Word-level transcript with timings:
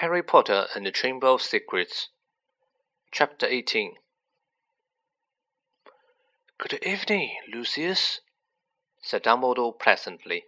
Harry 0.00 0.22
Potter 0.22 0.66
and 0.74 0.84
the 0.84 0.92
Chamber 0.92 1.26
of 1.26 1.40
Secrets, 1.40 2.10
Chapter 3.12 3.46
18 3.46 3.94
Good 6.58 6.74
evening, 6.84 7.34
Lucius, 7.50 8.20
said 9.00 9.22
Dumbledore 9.22 9.78
pleasantly. 9.78 10.44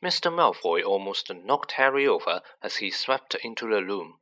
Mr. 0.00 0.32
Malfoy 0.32 0.84
almost 0.84 1.34
knocked 1.34 1.72
Harry 1.72 2.06
over 2.06 2.42
as 2.62 2.76
he 2.76 2.92
swept 2.92 3.34
into 3.42 3.68
the 3.68 3.84
room. 3.84 4.20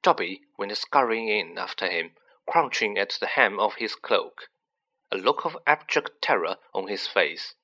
Dobby 0.00 0.40
went 0.56 0.74
scurrying 0.74 1.28
in 1.28 1.58
after 1.58 1.90
him, 1.90 2.12
crouching 2.48 2.96
at 2.96 3.18
the 3.20 3.26
hem 3.26 3.60
of 3.60 3.74
his 3.74 3.94
cloak, 3.96 4.48
a 5.12 5.18
look 5.18 5.44
of 5.44 5.58
abject 5.66 6.22
terror 6.22 6.56
on 6.72 6.88
his 6.88 7.06
face. 7.06 7.54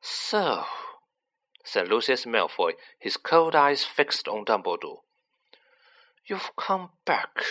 So, 0.00 0.64
said 1.66 1.88
Lucius 1.88 2.24
Malfoy, 2.24 2.74
his 2.96 3.16
cold 3.16 3.56
eyes 3.56 3.84
fixed 3.84 4.28
on 4.28 4.44
Dumbledore. 4.44 5.00
You've 6.24 6.52
come 6.56 6.90
back. 7.04 7.42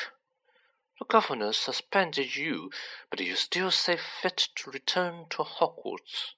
The 0.99 1.05
governor 1.05 1.51
suspended 1.51 2.37
you, 2.37 2.69
but 3.09 3.19
you 3.19 3.35
still 3.35 3.71
see 3.71 3.97
fit 3.97 4.47
to 4.55 4.71
return 4.71 5.25
to 5.31 5.43
Hogwarts. 5.43 6.33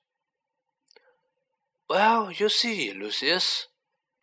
Well, 1.88 2.32
you 2.32 2.50
see, 2.50 2.92
Lucius, 2.92 3.68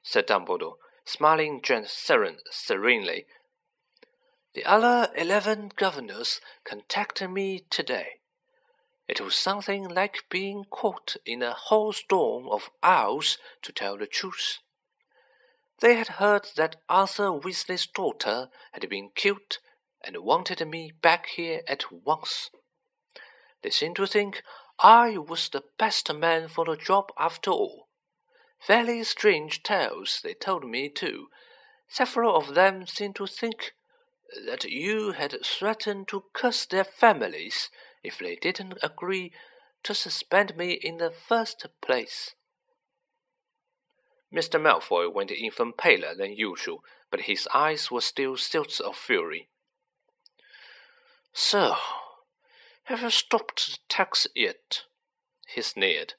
said 0.02 0.26
Dumbledore, 0.26 0.74
smiling 1.04 1.60
seren 1.62 2.38
serenely. 2.50 3.26
The 4.54 4.64
other 4.64 5.12
eleven 5.16 5.70
governors 5.76 6.40
contacted 6.64 7.30
me 7.30 7.64
today. 7.70 8.18
It 9.06 9.20
was 9.20 9.36
something 9.36 9.86
like 9.86 10.24
being 10.30 10.64
caught 10.64 11.16
in 11.26 11.42
a 11.42 11.52
whole 11.52 11.92
storm 11.92 12.48
of 12.48 12.70
owls, 12.82 13.36
to 13.60 13.70
tell 13.70 13.98
the 13.98 14.06
truth. 14.06 14.60
They 15.80 15.96
had 15.96 16.08
heard 16.16 16.48
that 16.56 16.80
Arthur 16.88 17.30
Weasley's 17.32 17.86
daughter 17.86 18.50
had 18.72 18.88
been 18.88 19.10
killed 19.10 19.58
and 20.00 20.16
wanted 20.18 20.66
me 20.66 20.90
back 20.90 21.26
here 21.26 21.62
at 21.68 21.92
once. 21.92 22.50
They 23.60 23.70
seemed 23.70 23.96
to 23.96 24.06
think 24.06 24.42
I 24.78 25.18
was 25.18 25.50
the 25.50 25.64
best 25.78 26.12
man 26.12 26.48
for 26.48 26.64
the 26.64 26.76
job 26.76 27.12
after 27.18 27.50
all. 27.50 27.88
Very 28.66 29.04
strange 29.04 29.62
tales 29.62 30.20
they 30.22 30.32
told 30.32 30.64
me, 30.64 30.88
too. 30.88 31.28
Several 31.88 32.34
of 32.34 32.54
them 32.54 32.86
seemed 32.86 33.16
to 33.16 33.26
think 33.26 33.74
that 34.46 34.64
you 34.64 35.12
had 35.12 35.44
threatened 35.44 36.08
to 36.08 36.24
curse 36.32 36.64
their 36.64 36.84
families 36.84 37.68
if 38.04 38.18
they 38.18 38.36
didn't 38.36 38.78
agree 38.82 39.32
to 39.82 39.94
suspend 39.94 40.56
me 40.56 40.72
in 40.72 40.98
the 40.98 41.10
first 41.10 41.66
place. 41.80 42.34
Mr. 44.32 44.60
Malfoy 44.60 45.12
went 45.12 45.30
even 45.30 45.72
paler 45.72 46.14
than 46.14 46.32
usual, 46.32 46.84
but 47.10 47.22
his 47.22 47.48
eyes 47.54 47.90
were 47.90 48.00
still 48.00 48.36
silts 48.36 48.80
of 48.80 48.96
fury. 48.96 49.48
So, 51.32 51.76
have 52.84 53.02
you 53.02 53.10
stopped 53.10 53.66
the 53.66 53.78
tax 53.88 54.26
yet? 54.34 54.82
he 55.48 55.62
sneered. 55.62 56.14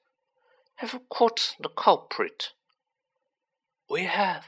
Have 0.76 0.94
you 0.94 1.02
caught 1.10 1.56
the 1.60 1.70
culprit? 1.70 2.52
We 3.90 4.06
have, 4.06 4.46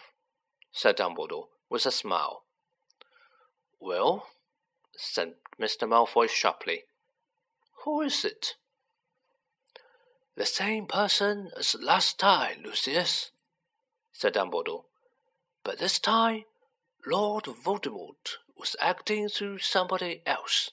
said 0.72 0.98
Dumbledore 0.98 1.48
with 1.70 1.86
a 1.86 1.92
smile. 1.92 2.44
Well, 3.80 4.28
said 4.96 5.36
Mr. 5.60 5.88
Malfoy 5.88 6.30
sharply, 6.30 6.84
who 7.88 8.02
is 8.02 8.25
it? 8.25 8.56
The 10.36 10.46
same 10.46 10.88
person 10.88 11.52
as 11.58 11.74
last 11.81 12.20
time, 12.20 12.64
Lucius, 12.66 13.31
said 14.12 14.34
Dumbledore. 14.34 14.84
But 15.64 15.80
this 15.80 15.97
time, 15.97 16.44
Lord 17.06 17.46
Voldemort 17.46 18.40
was 18.58 18.76
acting 18.81 19.30
through 19.30 19.59
somebody 19.59 20.22
else, 20.26 20.72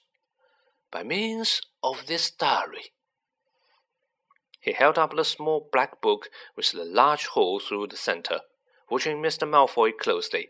by 0.91 1.03
means 1.03 1.61
of 1.81 2.07
this 2.07 2.29
diary. 2.29 2.91
He 4.59 4.73
held 4.73 4.97
up 4.97 5.15
the 5.15 5.23
small 5.23 5.69
black 5.71 6.01
book 6.01 6.27
with 6.57 6.73
the 6.73 6.83
large 6.83 7.27
hole 7.27 7.61
through 7.61 7.87
the 7.87 7.95
center, 7.95 8.41
watching 8.91 9.21
Mr. 9.21 9.47
Malfoy 9.47 9.97
closely. 9.97 10.49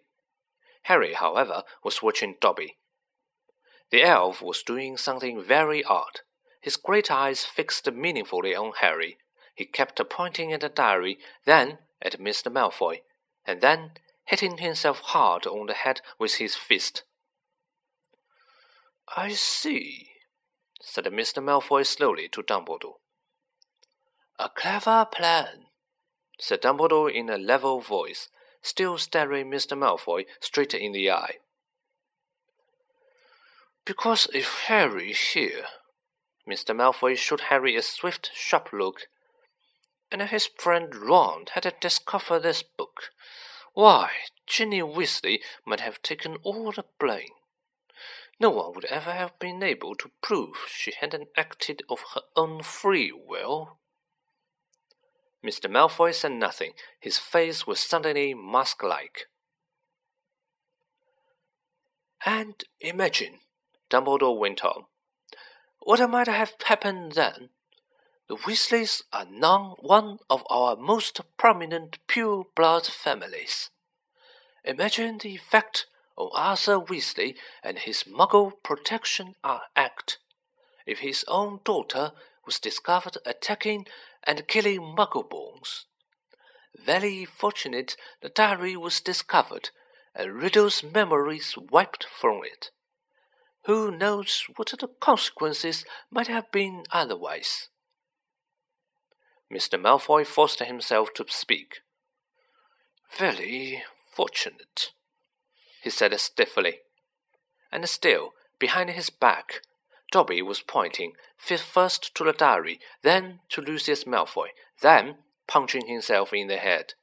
Harry, 0.86 1.14
however, 1.14 1.62
was 1.84 2.02
watching 2.02 2.38
Dobby. 2.42 2.78
The 3.92 4.02
elf 4.02 4.42
was 4.42 4.64
doing 4.64 4.98
something 4.98 5.44
very 5.44 5.84
odd. 5.84 6.22
His 6.66 6.78
great 6.78 7.12
eyes 7.12 7.46
fixed 7.46 7.92
meaningfully 7.92 8.56
on 8.56 8.72
Harry. 8.80 9.20
He 9.54 9.66
kept 9.66 10.02
pointing 10.10 10.52
at 10.52 10.62
the 10.62 10.70
diary, 10.70 11.20
then 11.46 11.78
at 12.02 12.20
Mr. 12.20 12.52
Malfoy, 12.52 13.04
and 13.46 13.62
then 13.62 13.92
hitting 14.24 14.58
himself 14.58 15.00
hard 15.00 15.46
on 15.46 15.68
the 15.68 15.76
head 15.76 16.02
with 16.18 16.38
his 16.38 16.56
fist. 16.56 17.04
I 19.16 19.34
see, 19.34 20.14
said 20.82 21.06
Mr. 21.06 21.44
Malfoy 21.44 21.86
slowly 21.86 22.28
to 22.30 22.42
Dumbledore. 22.42 22.96
A 24.40 24.50
clever 24.50 25.06
plan, 25.06 25.68
said 26.40 26.64
Dumbledore 26.64 27.14
in 27.14 27.30
a 27.30 27.38
level 27.38 27.80
voice, 27.80 28.30
still 28.64 28.98
staring 28.98 29.52
Mr. 29.52 29.78
Malfoy 29.78 30.26
straight 30.40 30.74
in 30.74 30.94
the 30.94 31.12
eye. 31.12 31.38
Because 33.86 34.28
if 34.34 34.62
Harry 34.66 35.14
here 35.14 35.66
Mr. 36.48 36.76
Malfoy 36.76 37.18
shot 37.18 37.42
Harry 37.42 37.76
a 37.76 37.82
swift, 37.82 38.32
sharp 38.34 38.72
look. 38.72 39.08
And 40.12 40.22
his 40.22 40.46
friend 40.46 40.96
Ron 40.96 41.46
had 41.54 41.74
discovered 41.80 42.42
this 42.42 42.62
book. 42.62 43.12
Why, 43.74 44.12
Ginny 44.46 44.82
Weasley 44.82 45.42
might 45.66 45.80
have 45.82 46.02
taken 46.02 46.38
all 46.44 46.72
the 46.72 46.86
blame. 47.00 47.34
No 48.40 48.50
one 48.50 48.74
would 48.74 48.86
ever 48.86 49.12
have 49.12 49.38
been 49.40 49.64
able 49.64 49.96
to 49.96 50.12
prove 50.22 50.58
she 50.68 50.94
hadn't 51.00 51.30
acted 51.38 51.82
of 51.90 52.02
her 52.14 52.22
own 52.36 52.64
free 52.64 53.12
will. 53.12 53.80
Mr. 55.44 55.70
Malfoy 55.70 56.14
said 56.14 56.32
nothing. 56.32 56.74
His 57.00 57.18
face 57.18 57.68
was 57.68 57.80
suddenly 57.80 58.34
mask 58.34 58.84
like. 58.84 59.28
And 62.26 62.64
imagine, 62.80 63.40
Dumbledore 63.90 64.38
went 64.38 64.66
on, 64.66 64.86
what 65.86 66.10
might 66.10 66.28
have 66.28 66.54
happened 66.66 67.12
then? 67.12 67.50
The 68.28 68.36
Weasleys 68.38 69.04
are 69.14 69.28
now 69.30 69.76
one 69.80 70.18
of 70.32 70.44
our 70.50 70.76
most 70.76 71.22
prominent 71.38 72.00
pure 72.08 72.48
blood 72.56 72.88
families. 72.88 73.70
Imagine 74.64 75.20
the 75.20 75.36
effect 75.36 75.86
on 76.18 76.32
Arthur 76.34 76.80
Weasley 76.80 77.36
and 77.64 77.78
his 77.78 78.04
Muggle 78.06 78.54
Protection 78.64 79.36
uh, 79.44 79.60
Act 79.76 80.18
if 80.88 81.00
his 81.00 81.24
own 81.28 81.60
daughter 81.64 82.14
was 82.48 82.60
discovered 82.60 83.18
attacking 83.24 83.86
and 84.24 84.48
killing 84.48 84.96
Muggleborns. 84.98 85.86
Very 86.84 87.26
fortunate 87.26 87.96
the 88.22 88.30
diary 88.30 88.76
was 88.76 89.02
discovered 89.02 89.70
and 90.16 90.42
Riddle's 90.42 90.82
memories 90.82 91.56
wiped 91.56 92.06
from 92.06 92.42
it. 92.44 92.72
Who 93.66 93.90
knows 93.90 94.46
what 94.58 94.68
the 94.80 94.88
consequences 94.88 95.86
might 96.12 96.28
have 96.28 96.52
been 96.52 96.84
otherwise? 96.92 97.70
Mr. 99.52 99.82
Malfoy 99.82 100.24
forced 100.24 100.60
himself 100.60 101.14
to 101.16 101.26
speak. 101.30 101.82
Very 103.18 103.84
fortunate, 104.14 104.92
he 105.82 105.90
said 105.90 106.20
stiffly. 106.20 106.82
And 107.72 107.90
still, 107.90 108.34
behind 108.60 108.92
his 108.92 109.10
back, 109.10 109.62
Dobby 110.12 110.44
was 110.44 110.62
pointing 110.62 111.14
first 111.38 112.14
to 112.16 112.24
the 112.24 112.34
diary, 112.34 112.80
then 113.02 113.40
to 113.50 113.62
Lucius 113.62 114.04
Malfoy, 114.04 114.50
then 114.82 115.18
punching 115.48 115.88
himself 115.88 116.34
in 116.34 116.48
the 116.48 116.58
head. 116.58 116.94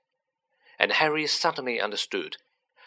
And 0.78 0.92
Harry 0.92 1.26
suddenly 1.26 1.80
understood. 1.80 2.36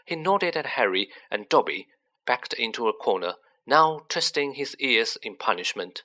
He 0.05 0.15
nodded 0.15 0.55
at 0.55 0.65
Harry, 0.65 1.09
and 1.29 1.49
Dobby 1.49 1.89
backed 2.25 2.53
into 2.53 2.87
a 2.87 2.93
corner 2.93 3.33
now 3.67 4.01
twisting 4.09 4.53
his 4.53 4.75
ears 4.79 5.17
in 5.21 5.35
punishment. 5.35 6.03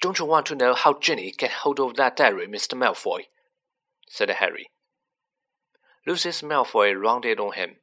Don't 0.00 0.18
you 0.18 0.24
want 0.24 0.46
to 0.46 0.54
know 0.54 0.74
how 0.74 0.98
Ginny 0.98 1.30
get 1.30 1.50
hold 1.50 1.78
of 1.78 1.94
that 1.96 2.16
diary, 2.16 2.46
Mr. 2.48 2.76
Malfoy? 2.76 3.26
said 4.08 4.28
Harry. 4.30 4.68
Lucius 6.06 6.42
Malfoy 6.42 7.00
rounded 7.00 7.38
on 7.38 7.52
him. 7.52 7.76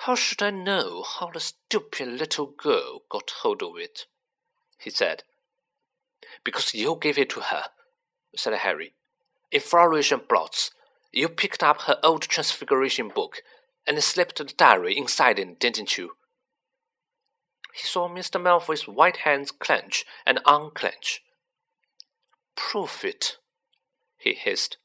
How 0.00 0.14
should 0.14 0.42
I 0.42 0.50
know 0.50 1.02
how 1.02 1.30
the 1.30 1.40
stupid 1.40 2.08
little 2.08 2.46
girl 2.46 3.02
got 3.10 3.30
hold 3.42 3.62
of 3.62 3.76
it? 3.78 4.06
he 4.78 4.90
said. 4.90 5.24
Because 6.44 6.74
you 6.74 6.96
gave 7.00 7.18
it 7.18 7.30
to 7.30 7.40
her, 7.40 7.64
said 8.34 8.54
Harry. 8.54 8.94
In 9.50 9.60
Flourish 9.60 10.12
Blotts, 10.28 10.70
you 11.12 11.28
picked 11.28 11.62
up 11.62 11.82
her 11.82 11.98
old 12.02 12.22
Transfiguration 12.22 13.08
book 13.08 13.42
and 13.86 14.02
slipped 14.02 14.38
the 14.38 14.44
diary 14.44 14.96
inside 14.96 15.38
it, 15.38 15.60
didn't 15.60 15.96
you? 15.96 16.12
He 17.76 17.82
saw 17.82 18.08
Mr. 18.08 18.40
Malfoy's 18.40 18.88
white 18.88 19.18
hands 19.18 19.50
clench 19.50 20.06
and 20.24 20.40
unclench. 20.46 21.22
Prove 22.54 23.04
it, 23.04 23.36
he 24.16 24.32
hissed. 24.32 24.78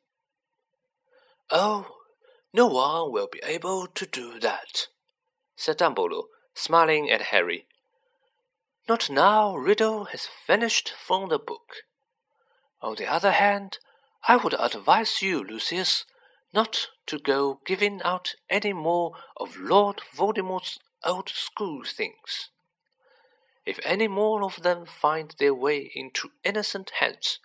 Oh, 1.50 2.02
No 2.52 2.68
one 2.68 3.14
will 3.14 3.28
be 3.28 3.40
able 3.44 3.88
to 3.88 4.06
do 4.06 4.42
that, 4.42 4.90
said 5.56 5.78
Dumbledore, 5.78 6.26
smiling 6.54 7.10
at 7.10 7.32
Harry. 7.32 7.66
Not 8.90 9.10
now 9.10 9.56
Riddle 9.56 10.06
has 10.12 10.26
finished 10.26 10.90
from 10.90 11.30
the 11.30 11.40
book. 11.40 11.86
On 12.82 12.96
the 12.96 13.08
other 13.08 13.32
hand, 13.32 13.80
I 14.28 14.36
would 14.36 14.56
advise 14.60 15.22
you, 15.22 15.42
Lucius, 15.46 16.04
not 16.52 16.90
to 17.06 17.20
go 17.20 17.62
giving 17.66 18.02
out 18.02 18.36
any 18.50 18.74
more 18.74 19.16
of 19.38 19.56
Lord 19.56 20.02
Voldemort's 20.14 20.78
old 21.06 21.30
school 21.30 21.86
things. 21.86 22.50
If 23.72 23.80
any 23.86 24.10
more 24.10 24.44
of 24.44 24.64
them 24.64 24.86
find 24.86 25.34
their 25.40 25.54
way 25.54 25.94
into 25.96 26.34
innocent 26.44 26.90
hands, 27.00 27.40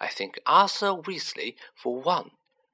I 0.00 0.08
think 0.08 0.40
Arthur 0.46 0.94
Weasley, 0.94 1.56
for 1.74 2.00
one, 2.00 2.30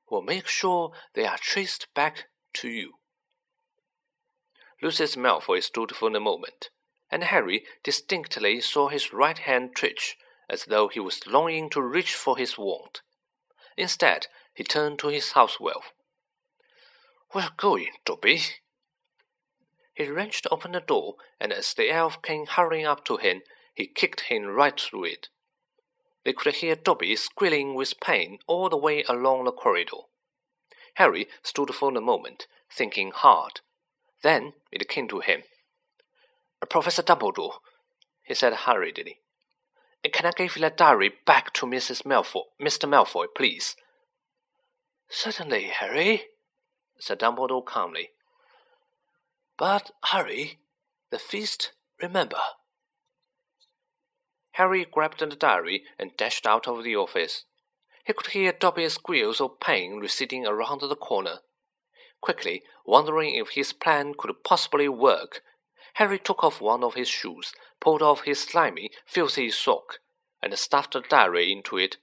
will 0.08 0.22
make 0.22 0.46
sure 0.46 0.92
they 1.14 1.26
are 1.26 1.36
traced 1.36 1.92
back 1.94 2.28
to 2.52 2.68
you. 2.68 2.92
Lucius 4.80 5.16
Malfoy 5.16 5.64
stood 5.64 5.96
for 5.96 6.14
a 6.14 6.20
moment, 6.20 6.70
and 7.10 7.24
Harry 7.24 7.64
distinctly 7.82 8.60
saw 8.60 8.86
his 8.86 9.12
right 9.12 9.38
hand 9.38 9.74
twitch 9.74 10.16
as 10.48 10.66
though 10.66 10.86
he 10.86 11.00
was 11.00 11.26
longing 11.26 11.68
to 11.70 11.82
reach 11.82 12.14
for 12.14 12.38
his 12.38 12.56
wand. 12.56 13.00
Instead, 13.76 14.28
he 14.54 14.62
turned 14.62 15.00
to 15.00 15.08
his 15.08 15.32
house 15.32 15.56
elf. 15.60 15.92
Where 17.30 17.50
going, 17.56 17.96
Dobby? 18.04 18.42
He 19.96 20.10
wrenched 20.10 20.46
open 20.50 20.72
the 20.72 20.80
door, 20.80 21.16
and 21.40 21.54
as 21.54 21.72
the 21.72 21.90
elf 21.90 22.20
came 22.20 22.44
hurrying 22.44 22.84
up 22.84 23.02
to 23.06 23.16
him, 23.16 23.40
he 23.74 23.86
kicked 23.86 24.20
him 24.28 24.44
right 24.44 24.78
through 24.78 25.04
it. 25.04 25.28
They 26.22 26.34
could 26.34 26.56
hear 26.56 26.76
Dobby 26.76 27.16
squealing 27.16 27.74
with 27.74 27.98
pain 27.98 28.38
all 28.46 28.68
the 28.68 28.76
way 28.76 29.04
along 29.08 29.44
the 29.44 29.52
corridor. 29.52 30.02
Harry 30.96 31.28
stood 31.42 31.74
for 31.74 31.96
a 31.96 32.00
moment, 32.00 32.46
thinking 32.70 33.10
hard. 33.10 33.62
Then 34.22 34.52
it 34.70 34.86
came 34.86 35.08
to 35.08 35.20
him. 35.20 35.44
Professor 36.68 37.02
Dumbledore, 37.02 37.60
he 38.22 38.34
said 38.34 38.52
hurriedly. 38.52 39.20
Can 40.12 40.26
I 40.26 40.32
give 40.32 40.54
the 40.54 40.68
diary 40.68 41.12
back 41.24 41.54
to 41.54 41.66
Mrs. 41.66 42.04
Malfoy, 42.04 42.42
Mr. 42.60 42.86
Malfoy, 42.86 43.28
please? 43.34 43.76
Certainly, 45.08 45.64
Harry, 45.68 46.26
said 46.98 47.20
Dumbledore 47.20 47.64
calmly. 47.64 48.10
But 49.58 49.92
hurry, 50.04 50.58
the 51.10 51.18
feast, 51.18 51.72
remember. 52.02 52.40
Harry 54.52 54.84
grabbed 54.84 55.20
the 55.20 55.26
diary 55.26 55.84
and 55.98 56.16
dashed 56.16 56.46
out 56.46 56.68
of 56.68 56.84
the 56.84 56.96
office. 56.96 57.44
He 58.04 58.12
could 58.12 58.28
hear 58.28 58.52
Dobby's 58.52 58.94
squeals 58.94 59.40
of 59.40 59.60
pain 59.60 59.98
receding 59.98 60.46
around 60.46 60.80
the 60.80 60.96
corner. 60.96 61.40
Quickly, 62.20 62.62
wondering 62.84 63.34
if 63.34 63.50
his 63.50 63.72
plan 63.72 64.14
could 64.14 64.44
possibly 64.44 64.88
work, 64.88 65.42
Harry 65.94 66.18
took 66.18 66.44
off 66.44 66.60
one 66.60 66.84
of 66.84 66.94
his 66.94 67.08
shoes, 67.08 67.54
pulled 67.80 68.02
off 68.02 68.22
his 68.22 68.42
slimy, 68.42 68.90
filthy 69.06 69.50
sock, 69.50 70.00
and 70.42 70.58
stuffed 70.58 70.92
the 70.92 71.00
diary 71.00 71.50
into 71.50 71.78
it. 71.78 71.96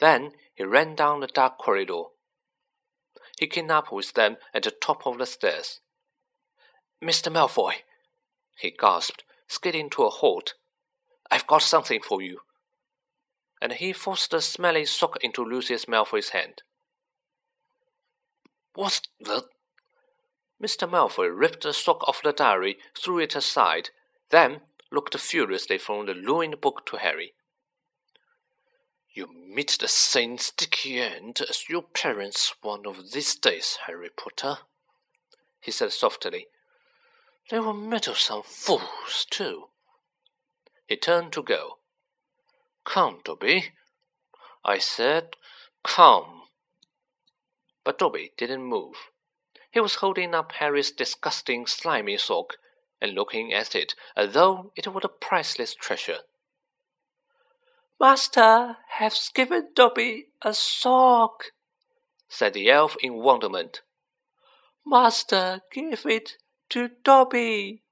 Then 0.00 0.32
he 0.54 0.64
ran 0.64 0.94
down 0.94 1.20
the 1.20 1.26
dark 1.26 1.58
corridor. 1.58 2.04
He 3.38 3.46
came 3.46 3.70
up 3.70 3.90
with 3.90 4.12
them 4.12 4.36
at 4.52 4.64
the 4.64 4.70
top 4.70 5.06
of 5.06 5.18
the 5.18 5.26
stairs. 5.26 5.80
Mr. 7.04 7.30
Malfoy, 7.30 7.74
he 8.56 8.70
gasped, 8.70 9.24
skidding 9.46 9.90
to 9.90 10.04
a 10.04 10.08
halt. 10.08 10.54
I've 11.30 11.46
got 11.46 11.60
something 11.60 12.00
for 12.00 12.22
you. 12.22 12.40
And 13.60 13.72
he 13.72 13.92
forced 13.92 14.30
the 14.30 14.40
smelly 14.40 14.86
sock 14.86 15.18
into 15.22 15.44
Lucius 15.44 15.84
Malfoy's 15.84 16.30
hand. 16.30 16.62
What's 18.74 19.02
the 19.20 19.44
Mr. 20.62 20.88
Malfoy 20.88 21.28
ripped 21.30 21.64
the 21.64 21.74
sock 21.74 22.08
off 22.08 22.22
the 22.22 22.32
diary, 22.32 22.78
threw 22.96 23.18
it 23.18 23.36
aside, 23.36 23.90
then 24.30 24.62
looked 24.90 25.18
furiously 25.18 25.76
from 25.76 26.06
the 26.06 26.14
ruined 26.14 26.62
book 26.62 26.86
to 26.86 26.96
Harry. 26.96 27.34
You 29.12 29.28
meet 29.30 29.76
the 29.78 29.88
same 29.88 30.38
sticky 30.38 31.00
end 31.00 31.42
as 31.50 31.68
your 31.68 31.82
parents 31.82 32.54
one 32.62 32.86
of 32.86 33.12
these 33.12 33.34
days, 33.34 33.78
Harry 33.86 34.08
Potter, 34.08 34.60
he 35.60 35.70
said 35.70 35.92
softly. 35.92 36.46
They 37.50 37.60
were 37.60 37.74
meddlesome 37.74 38.42
fools, 38.42 39.26
too. 39.28 39.68
He 40.86 40.96
turned 40.96 41.32
to 41.34 41.42
go. 41.42 41.78
Come, 42.84 43.20
Dobby. 43.24 43.72
I 44.64 44.78
said, 44.78 45.36
come. 45.82 46.44
But 47.84 47.98
Dobby 47.98 48.32
didn't 48.36 48.64
move. 48.64 49.10
He 49.70 49.80
was 49.80 49.96
holding 49.96 50.34
up 50.34 50.52
Harry's 50.52 50.90
disgusting, 50.90 51.66
slimy 51.66 52.16
sock 52.16 52.56
and 53.00 53.12
looking 53.12 53.52
at 53.52 53.74
it 53.74 53.94
as 54.16 54.32
though 54.32 54.72
it 54.76 54.86
were 54.86 55.02
a 55.04 55.08
priceless 55.08 55.74
treasure. 55.74 56.20
Master 58.00 58.78
has 58.88 59.30
given 59.34 59.70
Dobby 59.74 60.28
a 60.42 60.54
sock, 60.54 61.52
said 62.28 62.54
the 62.54 62.70
elf 62.70 62.96
in 63.02 63.14
wonderment. 63.14 63.82
Master 64.86 65.62
give 65.70 66.06
it 66.06 66.38
to 66.70 66.90
Dobby. 67.02 67.82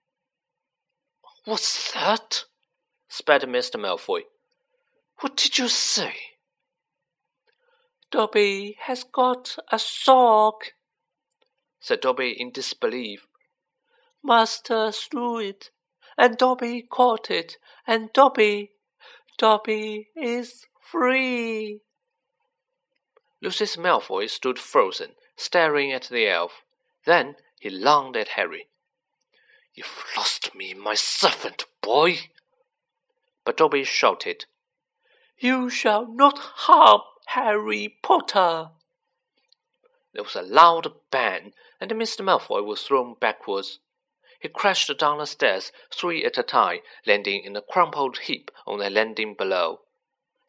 What's 1.45 1.93
that? 1.93 2.45
spat 3.09 3.43
Mr. 3.43 3.81
Malfoy. 3.81 4.23
What 5.21 5.37
did 5.37 5.59
you 5.59 5.69
say? 5.69 6.15
Dobby 8.11 8.77
has 8.81 9.05
got 9.05 9.57
a 9.71 9.79
sock, 9.79 10.75
said 11.81 12.01
Dobby 12.01 12.31
in 12.39 12.51
disbelief. 12.51 13.27
Master 14.23 14.93
threw 14.93 15.39
it, 15.39 15.71
and 16.17 16.37
Dobby 16.37 16.83
caught 16.83 17.31
it, 17.31 17.57
and 17.87 18.13
Dobby, 18.13 18.73
Dobby 19.39 20.11
is 20.15 20.67
free. 20.81 21.81
Lucius 23.41 23.77
Malfoy 23.77 24.29
stood 24.29 24.59
frozen, 24.59 25.13
staring 25.37 25.91
at 25.91 26.05
the 26.05 26.29
elf. 26.29 26.63
Then 27.05 27.37
he 27.63 27.71
lunged 27.71 28.17
at 28.17 28.31
Harry. 28.31 28.67
You've 29.73 30.05
lost 30.17 30.53
me, 30.53 30.75
my 30.75 30.95
servant 30.95 31.65
boy! 31.81 32.31
But 33.45 33.57
Dobby 33.57 33.85
shouted, 33.85 34.47
You 35.39 35.71
shall 35.71 36.05
not 36.09 36.39
harm 36.39 37.03
Harry 37.27 38.01
Potter! 38.03 38.71
There 40.13 40.25
was 40.25 40.35
a 40.35 40.43
loud 40.43 40.93
bang, 41.13 41.55
and 41.81 41.93
Mr. 41.93 42.25
Malfoy 42.25 42.65
was 42.65 42.83
thrown 42.83 43.15
backwards. 43.15 43.79
He 44.41 44.49
crashed 44.49 44.99
down 44.99 45.19
the 45.19 45.25
stairs, 45.25 45.71
three 45.89 46.25
at 46.25 46.37
a 46.37 46.43
time, 46.43 46.81
landing 47.07 47.45
in 47.45 47.55
a 47.55 47.63
crumpled 47.63 48.19
heap 48.19 48.51
on 48.67 48.81
the 48.81 48.91
landing 48.91 49.35
below. 49.35 49.83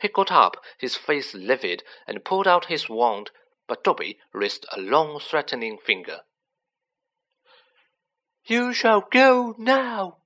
He 0.01 0.08
got 0.08 0.32
up, 0.32 0.58
his 0.79 0.96
face 0.96 1.36
livid, 1.36 1.84
and 2.08 2.25
pulled 2.25 2.48
out 2.48 2.65
his 2.65 2.89
wand, 2.89 3.29
but 3.67 3.84
Dobby 3.84 4.17
raised 4.34 4.65
a 4.72 4.82
long, 4.82 5.20
threatening 5.20 5.77
finger. 5.77 6.22
You 8.46 8.74
shall 8.74 9.02
go 9.02 9.56
now, 9.58 10.18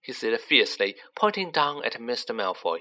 he 0.00 0.12
said 0.12 0.40
fiercely, 0.40 0.96
pointing 1.14 1.50
down 1.50 1.84
at 1.84 1.94
Mr. 1.94 2.34
Malfoy. 2.34 2.80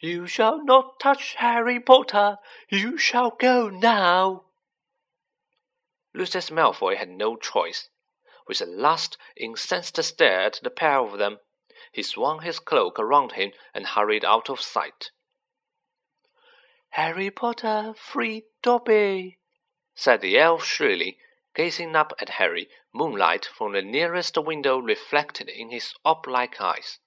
You 0.00 0.26
shall 0.26 0.62
not 0.62 1.00
touch 1.00 1.34
Harry 1.36 1.80
Potter. 1.80 2.36
You 2.68 2.98
shall 2.98 3.30
go 3.30 3.70
now. 3.70 4.44
Lucius 6.12 6.50
Malfoy 6.50 6.96
had 6.96 7.08
no 7.08 7.36
choice. 7.36 7.88
With 8.46 8.60
a 8.60 8.66
last 8.66 9.16
incensed 9.36 10.02
stare 10.02 10.42
at 10.42 10.60
the 10.62 10.70
pair 10.70 10.98
of 10.98 11.18
them, 11.18 11.38
he 11.92 12.02
swung 12.02 12.42
his 12.42 12.58
cloak 12.58 12.98
around 12.98 13.32
him 13.32 13.52
and 13.72 13.86
hurried 13.86 14.24
out 14.24 14.50
of 14.50 14.60
sight. 14.60 15.10
Harry 16.90 17.30
Potter, 17.30 17.94
free 17.96 18.44
Dobby, 18.62 19.38
said 19.94 20.20
the 20.20 20.38
elf 20.38 20.64
shrilly, 20.64 21.18
gazing 21.54 21.96
up 21.96 22.12
at 22.20 22.28
Harry, 22.30 22.68
moonlight 22.96 23.46
from 23.46 23.72
the 23.72 23.82
nearest 23.82 24.36
window 24.38 24.78
reflected 24.78 25.48
in 25.48 25.70
his 25.70 25.94
orb-like 26.04 26.60
eyes. 26.60 26.98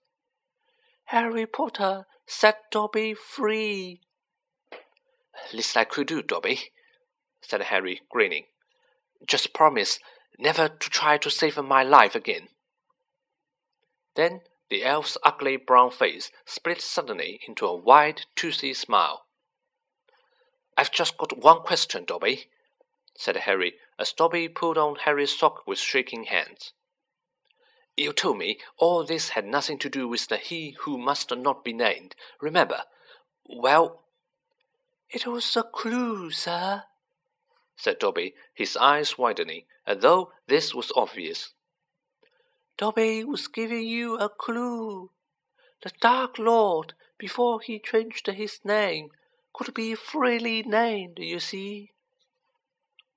Harry 1.06 1.46
Potter, 1.46 2.06
Set 2.28 2.70
Dobby 2.72 3.16
free. 3.16 4.02
Least 5.52 5.76
I 5.76 5.84
could 5.84 6.08
do, 6.08 6.22
Dobby, 6.22 6.72
said 7.42 7.64
Harry, 7.64 8.02
grinning. 8.12 8.46
Just 9.28 9.54
promise 9.54 10.00
never 10.38 10.70
to 10.70 10.90
try 10.90 11.18
to 11.18 11.32
save 11.32 11.58
my 11.58 11.82
life 11.82 12.14
again. 12.14 12.50
Then 14.16 14.42
the 14.70 14.84
elf's 14.84 15.18
ugly 15.24 15.58
brown 15.58 15.90
face 15.90 16.32
split 16.46 16.82
suddenly 16.82 17.40
into 17.48 17.66
a 17.66 17.76
wide, 17.76 18.22
toothy 18.36 18.76
smile. 18.76 19.26
I've 20.78 20.92
just 20.92 21.18
got 21.18 21.38
one 21.38 21.62
question, 21.62 22.06
Dobby, 22.06 22.46
said 23.20 23.36
Harry, 23.36 23.74
as 24.00 24.14
Dobby 24.14 24.48
pulled 24.48 24.78
on 24.78 24.96
Harry's 24.96 25.38
sock 25.38 25.68
with 25.68 25.78
shaking 25.78 26.24
hands. 26.24 26.72
You 27.98 28.14
told 28.14 28.38
me 28.38 28.60
all 28.78 29.04
this 29.04 29.32
had 29.32 29.46
nothing 29.46 29.78
to 29.80 29.90
do 29.90 30.08
with 30.08 30.30
the 30.30 30.38
he 30.38 30.78
who 30.80 30.98
must 30.98 31.36
not 31.36 31.66
be 31.66 31.74
named. 31.74 32.16
Remember? 32.40 32.84
Well, 33.46 34.06
it 35.10 35.28
was 35.28 35.54
a 35.58 35.64
clue, 35.64 36.32
sir, 36.32 36.84
said 37.76 38.00
Dobby, 38.00 38.36
his 38.54 38.78
eyes 38.78 39.18
widening, 39.18 39.66
as 39.86 39.98
though 40.00 40.32
this 40.48 40.74
was 40.74 40.94
obvious. 40.96 41.54
Dobby 42.78 43.26
was 43.26 43.50
giving 43.50 43.86
you 43.86 44.18
a 44.18 44.30
clue. 44.30 45.12
The 45.84 45.92
Dark 46.00 46.40
Lord, 46.40 46.94
before 47.18 47.60
he 47.60 47.80
changed 47.80 48.28
his 48.28 48.62
name, 48.64 49.10
could 49.52 49.74
be 49.74 49.94
freely 49.94 50.64
named, 50.64 51.20
you 51.20 51.42
see. 51.42 51.92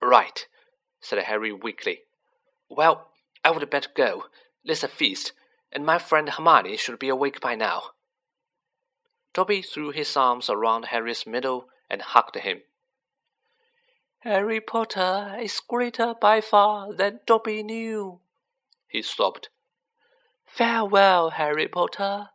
Right, 0.02 0.46
said 1.00 1.22
Harry 1.22 1.52
weakly. 1.52 2.00
Well, 2.68 3.08
I 3.44 3.50
would 3.52 3.70
better 3.70 3.90
go. 3.94 4.24
There's 4.64 4.82
a 4.82 4.88
feast, 4.88 5.32
and 5.70 5.86
my 5.86 5.98
friend 5.98 6.28
Hermione 6.28 6.76
should 6.76 6.98
be 6.98 7.08
awake 7.08 7.40
by 7.40 7.54
now. 7.54 7.92
Dobby 9.32 9.62
threw 9.62 9.90
his 9.90 10.16
arms 10.16 10.50
around 10.50 10.86
Harry's 10.86 11.26
middle 11.26 11.68
and 11.88 12.02
hugged 12.02 12.36
him. 12.36 12.62
Harry 14.20 14.60
Potter 14.60 15.36
is 15.40 15.60
greater 15.60 16.14
by 16.14 16.40
far 16.40 16.92
than 16.92 17.20
Dobby 17.26 17.62
knew, 17.62 18.20
he 18.92 19.00
sobbed. 19.00 19.48
Farewell, 20.44 21.30
Harry 21.30 21.66
Potter. 21.66 22.28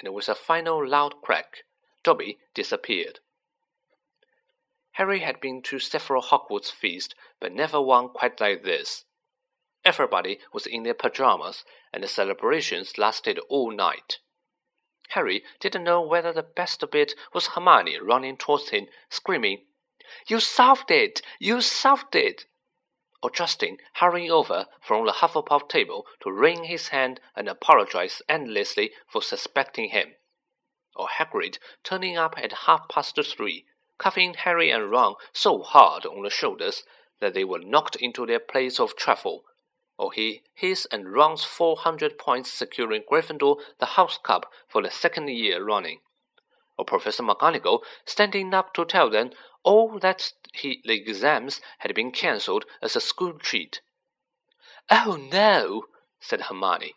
And 0.00 0.14
with 0.14 0.28
a 0.28 0.34
final 0.34 0.84
loud 0.86 1.20
crack, 1.20 1.64
Dobby 2.02 2.38
disappeared. 2.54 3.20
Harry 5.00 5.20
had 5.20 5.40
been 5.40 5.62
to 5.62 5.78
several 5.78 6.20
Hogwarts 6.20 6.70
feasts, 6.70 7.14
but 7.40 7.54
never 7.54 7.80
one 7.80 8.10
quite 8.10 8.38
like 8.38 8.64
this. 8.64 9.06
Everybody 9.82 10.40
was 10.52 10.66
in 10.66 10.82
their 10.82 10.92
pajamas, 10.92 11.64
and 11.90 12.02
the 12.02 12.06
celebrations 12.06 12.98
lasted 12.98 13.38
all 13.48 13.70
night. 13.70 14.18
Harry 15.08 15.42
didn't 15.58 15.84
know 15.84 16.02
whether 16.02 16.34
the 16.34 16.42
best 16.42 16.84
bit 16.90 17.14
was 17.32 17.46
Hermione 17.46 17.98
running 17.98 18.36
towards 18.36 18.68
him, 18.68 18.88
screaming, 19.08 19.64
You 20.26 20.38
solved 20.38 20.90
it! 20.90 21.22
You 21.38 21.62
solved 21.62 22.14
it! 22.14 22.44
Or 23.22 23.30
Justin 23.30 23.78
hurrying 23.94 24.30
over 24.30 24.66
from 24.82 25.06
the 25.06 25.12
Hufflepuff 25.12 25.66
table 25.70 26.04
to 26.22 26.30
wring 26.30 26.64
his 26.64 26.88
hand 26.88 27.20
and 27.34 27.48
apologize 27.48 28.20
endlessly 28.28 28.92
for 29.08 29.22
suspecting 29.22 29.88
him. 29.88 30.16
Or 30.94 31.08
Hagrid 31.08 31.56
turning 31.82 32.18
up 32.18 32.34
at 32.36 32.52
half 32.52 32.86
past 32.90 33.18
three, 33.24 33.64
cuffing 34.00 34.34
Harry 34.34 34.70
and 34.70 34.90
Ron 34.90 35.14
so 35.32 35.62
hard 35.62 36.04
on 36.04 36.24
the 36.24 36.30
shoulders 36.30 36.82
that 37.20 37.34
they 37.34 37.44
were 37.44 37.60
knocked 37.60 37.96
into 37.96 38.26
their 38.26 38.40
place 38.40 38.80
of 38.80 38.96
travel 38.96 39.44
or 40.00 40.12
he, 40.12 40.40
his 40.54 40.86
and 40.90 41.12
Ron's 41.12 41.44
400 41.44 42.16
points 42.16 42.50
securing 42.50 43.02
Gryffindor 43.02 43.56
the 43.78 43.84
House 44.00 44.18
Cup 44.22 44.50
for 44.66 44.80
the 44.80 44.90
second 44.90 45.28
year 45.28 45.62
running, 45.62 46.00
or 46.78 46.86
Professor 46.86 47.22
McGonagall 47.22 47.80
standing 48.06 48.54
up 48.54 48.72
to 48.72 48.86
tell 48.86 49.10
them 49.10 49.30
all 49.62 49.98
that 49.98 50.32
he, 50.54 50.80
the 50.86 50.94
exams 50.94 51.60
had 51.80 51.94
been 51.94 52.12
cancelled 52.12 52.64
as 52.80 52.96
a 52.96 53.00
school 53.00 53.34
treat. 53.34 53.82
Oh 54.90 55.18
no, 55.30 55.84
said 56.18 56.40
Hermione. 56.42 56.94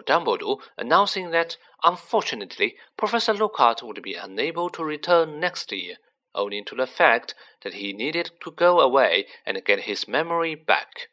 Dumbledore 0.00 0.62
announcing 0.78 1.30
that, 1.32 1.58
unfortunately, 1.82 2.76
Professor 2.96 3.34
Lockhart 3.34 3.82
would 3.82 4.02
be 4.02 4.14
unable 4.14 4.70
to 4.70 4.82
return 4.82 5.38
next 5.38 5.70
year, 5.70 5.96
owing 6.34 6.64
to 6.64 6.74
the 6.74 6.86
fact 6.86 7.34
that 7.62 7.74
he 7.74 7.92
needed 7.92 8.30
to 8.42 8.50
go 8.50 8.80
away 8.80 9.26
and 9.44 9.62
get 9.64 9.80
his 9.80 10.08
memory 10.08 10.54
back. 10.54 11.08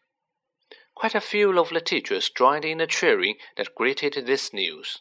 Quite 0.95 1.15
a 1.15 1.21
few 1.21 1.57
of 1.59 1.69
the 1.69 1.81
teachers 1.81 2.29
joined 2.29 2.65
in 2.65 2.77
the 2.77 2.87
cheering 2.87 3.35
that 3.57 3.75
greeted 3.75 4.13
this 4.25 4.53
news. 4.53 4.99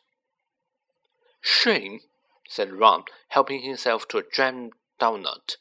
Shame, 1.40 2.00
said 2.48 2.72
Ron, 2.72 3.04
helping 3.28 3.62
himself 3.62 4.08
to 4.08 4.18
a 4.18 4.22
jam 4.22 4.70
doughnut. 4.98 5.56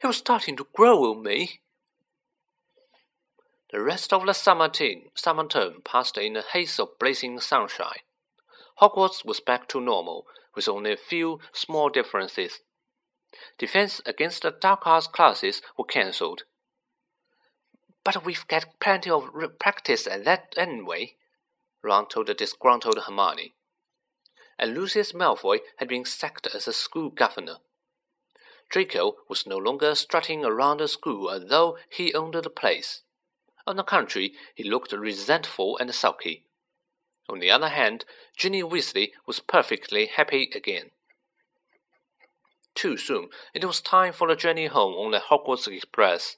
He 0.00 0.06
was 0.06 0.16
starting 0.16 0.56
to 0.56 0.66
grow 0.72 1.12
on 1.12 1.22
me. 1.22 1.60
The 3.76 3.82
rest 3.82 4.10
of 4.14 4.24
the 4.24 4.32
summer, 4.32 4.70
team, 4.70 5.10
summer 5.14 5.46
term 5.46 5.82
passed 5.84 6.16
in 6.16 6.34
a 6.34 6.40
haze 6.40 6.80
of 6.80 6.98
blazing 6.98 7.40
sunshine. 7.40 8.00
Hogwarts 8.80 9.22
was 9.22 9.40
back 9.40 9.68
to 9.68 9.82
normal, 9.82 10.26
with 10.54 10.66
only 10.66 10.92
a 10.92 10.96
few 10.96 11.40
small 11.52 11.90
differences. 11.90 12.60
Defense 13.58 14.00
against 14.06 14.44
the 14.44 14.50
dark 14.50 14.86
arts 14.86 15.06
classes 15.06 15.60
were 15.76 15.84
cancelled, 15.84 16.44
but 18.02 18.24
we've 18.24 18.48
got 18.48 18.80
plenty 18.80 19.10
of 19.10 19.28
practice 19.58 20.06
at 20.06 20.24
that 20.24 20.54
anyway, 20.56 21.16
Ron 21.82 22.08
told 22.08 22.28
the 22.28 22.34
disgruntled 22.34 23.04
Hermione. 23.04 23.52
And 24.58 24.74
Lucius 24.74 25.12
Malfoy 25.12 25.58
had 25.76 25.88
been 25.88 26.06
sacked 26.06 26.46
as 26.54 26.66
a 26.66 26.72
school 26.72 27.10
governor. 27.10 27.58
Draco 28.70 29.16
was 29.28 29.46
no 29.46 29.58
longer 29.58 29.94
strutting 29.94 30.46
around 30.46 30.80
the 30.80 30.88
school 30.88 31.30
as 31.30 31.50
though 31.50 31.76
he 31.90 32.14
owned 32.14 32.32
the 32.32 32.48
place. 32.48 33.02
On 33.66 33.76
the 33.76 33.82
contrary, 33.82 34.34
he 34.54 34.62
looked 34.62 34.92
resentful 34.92 35.76
and 35.78 35.94
sulky. 35.94 36.44
On 37.28 37.40
the 37.40 37.50
other 37.50 37.70
hand, 37.70 38.04
Ginny 38.36 38.62
Weasley 38.62 39.12
was 39.26 39.40
perfectly 39.40 40.06
happy 40.06 40.50
again. 40.54 40.92
Too 42.74 42.96
soon, 42.96 43.30
it 43.54 43.64
was 43.64 43.80
time 43.80 44.12
for 44.12 44.28
the 44.28 44.36
journey 44.36 44.66
home 44.66 44.94
on 44.94 45.10
the 45.10 45.18
Hogwarts 45.18 45.66
Express. 45.66 46.36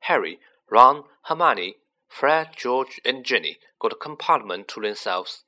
Harry 0.00 0.40
Ron, 0.70 1.04
Hermione, 1.24 1.76
Fred, 2.08 2.56
George, 2.56 3.00
and 3.04 3.24
Ginny 3.24 3.58
got 3.78 3.92
a 3.92 3.96
compartment 3.96 4.66
to 4.68 4.80
themselves. 4.80 5.44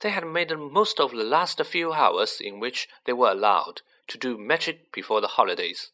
They 0.00 0.10
had 0.10 0.26
made 0.26 0.50
the 0.50 0.56
most 0.56 1.00
of 1.00 1.12
the 1.12 1.24
last 1.24 1.64
few 1.64 1.92
hours 1.92 2.40
in 2.40 2.60
which 2.60 2.88
they 3.04 3.12
were 3.12 3.30
allowed 3.30 3.80
to 4.08 4.18
do 4.18 4.36
magic 4.36 4.92
before 4.92 5.20
the 5.20 5.28
holidays. 5.28 5.92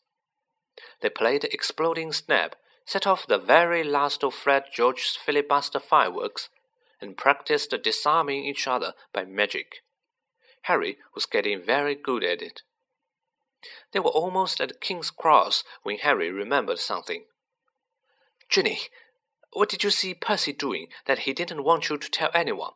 They 1.00 1.10
played 1.10 1.44
Exploding 1.44 2.12
Snap, 2.12 2.56
set 2.84 3.06
off 3.06 3.26
the 3.26 3.38
very 3.38 3.84
last 3.84 4.24
of 4.24 4.34
Fred 4.34 4.64
George's 4.72 5.16
filibuster 5.16 5.80
fireworks, 5.80 6.48
and 7.00 7.16
practiced 7.16 7.74
disarming 7.82 8.44
each 8.44 8.66
other 8.66 8.94
by 9.12 9.24
magic. 9.24 9.82
Harry 10.62 10.98
was 11.14 11.26
getting 11.26 11.60
very 11.60 11.94
good 11.94 12.22
at 12.22 12.40
it. 12.40 12.62
They 13.92 14.00
were 14.00 14.10
almost 14.10 14.60
at 14.60 14.80
King's 14.80 15.10
Cross 15.10 15.64
when 15.82 15.98
Harry 15.98 16.30
remembered 16.30 16.78
something. 16.78 17.24
Ginny, 18.48 18.80
what 19.52 19.68
did 19.68 19.84
you 19.84 19.90
see 19.90 20.14
Percy 20.14 20.52
doing 20.52 20.88
that 21.06 21.20
he 21.20 21.32
didn't 21.32 21.64
want 21.64 21.88
you 21.88 21.98
to 21.98 22.10
tell 22.10 22.30
anyone? 22.34 22.72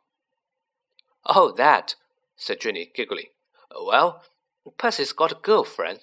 Oh, 1.25 1.53
that, 1.53 1.95
said 2.37 2.61
Ginny, 2.61 2.91
giggling. 2.95 3.27
Well, 3.71 4.23
Percy's 4.79 5.13
got 5.13 5.33
a 5.33 5.37
girlfriend. 5.37 6.01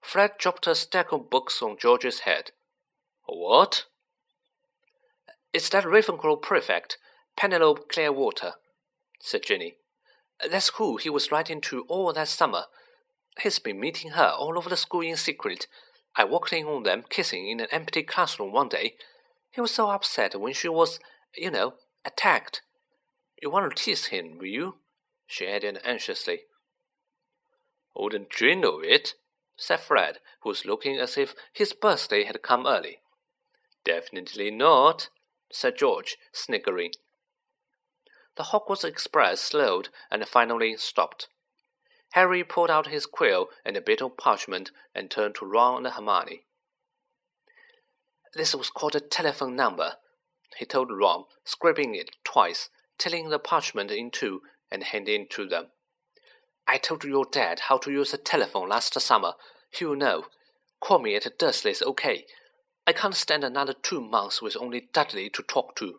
Fred 0.00 0.32
dropped 0.38 0.66
a 0.66 0.74
stack 0.74 1.12
of 1.12 1.30
books 1.30 1.60
on 1.62 1.76
George's 1.78 2.20
head. 2.20 2.52
What? 3.26 3.86
It's 5.52 5.68
that 5.70 5.84
Ravenclaw 5.84 6.42
prefect, 6.42 6.98
Penelope 7.36 7.82
Clearwater, 7.88 8.54
said 9.20 9.42
Ginny. 9.44 9.76
That's 10.50 10.68
who 10.70 10.96
he 10.96 11.10
was 11.10 11.32
writing 11.32 11.60
to 11.62 11.82
all 11.88 12.12
that 12.12 12.28
summer. 12.28 12.64
He's 13.40 13.58
been 13.58 13.80
meeting 13.80 14.12
her 14.12 14.28
all 14.28 14.58
over 14.58 14.68
the 14.68 14.76
school 14.76 15.00
in 15.00 15.16
secret, 15.16 15.66
I 16.18 16.24
walked 16.24 16.52
in 16.54 16.66
on 16.66 16.82
them 16.84 17.04
kissing 17.10 17.46
in 17.48 17.60
an 17.60 17.68
empty 17.70 18.02
classroom 18.02 18.50
one 18.50 18.68
day. 18.68 18.96
He 19.50 19.60
was 19.60 19.74
so 19.74 19.90
upset 19.90 20.34
when 20.40 20.54
she 20.54 20.68
was, 20.68 20.98
you 21.36 21.50
know, 21.50 21.74
attacked. 22.06 22.62
You 23.42 23.50
want 23.50 23.70
to 23.70 23.82
tease 23.82 24.06
him, 24.06 24.38
will 24.38 24.46
you? 24.46 24.78
she 25.26 25.46
added 25.46 25.78
anxiously. 25.84 26.44
Wouldn't 27.94 28.40
you 28.40 28.56
know 28.56 28.80
it? 28.80 29.14
said 29.58 29.80
Fred, 29.80 30.20
who 30.40 30.48
was 30.50 30.64
looking 30.64 30.98
as 30.98 31.18
if 31.18 31.34
his 31.52 31.74
birthday 31.74 32.24
had 32.24 32.42
come 32.42 32.66
early. 32.66 33.00
Definitely 33.86 34.50
not, 34.50 35.10
said 35.50 35.78
George, 35.78 36.16
sniggering. 36.32 36.90
The 38.36 38.42
Hogwarts 38.42 38.84
Express 38.84 39.40
slowed 39.40 39.90
and 40.10 40.26
finally 40.26 40.76
stopped. 40.76 41.28
Harry 42.10 42.42
pulled 42.42 42.70
out 42.70 42.88
his 42.88 43.06
quill 43.06 43.48
and 43.64 43.76
a 43.76 43.80
bit 43.80 44.02
of 44.02 44.16
parchment 44.16 44.72
and 44.92 45.08
turned 45.08 45.36
to 45.36 45.46
Ron 45.46 45.86
and 45.86 45.94
Hermione. 45.94 46.42
This 48.34 48.54
was 48.54 48.70
called 48.70 48.96
a 48.96 49.00
telephone 49.00 49.54
number, 49.54 49.94
he 50.58 50.64
told 50.64 50.90
Ron, 50.90 51.24
scraping 51.44 51.94
it 51.94 52.10
twice, 52.24 52.70
tilling 52.98 53.28
the 53.28 53.38
parchment 53.38 53.90
in 53.92 54.10
two, 54.10 54.42
and 54.70 54.82
handing 54.82 55.22
it 55.22 55.30
to 55.30 55.46
them. 55.46 55.66
I 56.66 56.78
told 56.78 57.04
your 57.04 57.24
dad 57.24 57.60
how 57.60 57.78
to 57.78 57.92
use 57.92 58.12
a 58.12 58.18
telephone 58.18 58.68
last 58.68 59.00
summer. 59.00 59.34
He'll 59.70 59.94
know. 59.94 60.24
Call 60.80 60.98
me 60.98 61.14
at 61.14 61.38
Dursley's, 61.38 61.82
okay? 61.82 62.26
I 62.86 62.92
can't 62.92 63.14
stand 63.16 63.42
another 63.42 63.72
two 63.72 64.00
months 64.00 64.40
with 64.40 64.56
only 64.58 64.88
Dudley 64.92 65.28
to 65.30 65.42
talk 65.42 65.74
to. 65.76 65.98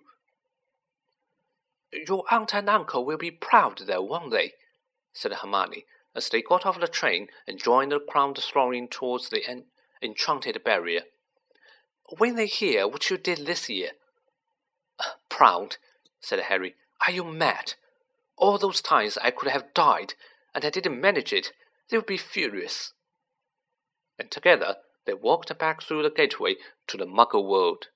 Your 1.92 2.24
aunt 2.32 2.54
and 2.54 2.70
uncle 2.70 3.04
will 3.04 3.18
be 3.18 3.32
proud, 3.32 3.80
though, 3.86 4.02
won't 4.02 4.32
they? 4.32 4.54
said 5.14 5.34
Hermione, 5.34 5.86
as 6.16 6.30
they 6.30 6.42
got 6.42 6.66
off 6.66 6.80
the 6.80 6.88
train 6.88 7.28
and 7.46 7.62
joined 7.62 7.92
the 7.92 8.00
crowd 8.00 8.38
thronging 8.38 8.88
towards 8.88 9.30
the 9.30 9.46
en- 9.48 9.66
enchanted 10.02 10.64
barrier. 10.64 11.02
When 12.18 12.36
they 12.36 12.48
hear 12.48 12.88
what 12.88 13.10
you 13.10 13.18
did 13.18 13.40
this 13.40 13.70
year. 13.70 13.92
Uh, 15.00 15.12
proud, 15.28 15.78
said 16.22 16.40
Harry. 16.40 16.76
Are 17.06 17.12
you 17.12 17.24
mad? 17.26 17.74
All 18.38 18.58
those 18.58 18.82
times 18.82 19.18
I 19.22 19.32
could 19.32 19.50
have 19.50 19.74
died, 19.74 20.14
and 20.56 20.64
I 20.64 20.70
didn't 20.70 21.02
manage 21.02 21.34
it. 21.34 21.52
They 21.90 21.98
would 21.98 22.06
be 22.06 22.18
furious. 22.18 22.94
And 24.18 24.32
together 24.32 24.78
They 25.08 25.14
walked 25.14 25.58
back 25.58 25.82
through 25.82 26.04
the 26.04 26.10
gateway 26.10 26.58
to 26.88 26.98
the 26.98 27.06
Muggle 27.06 27.48
world. 27.48 27.88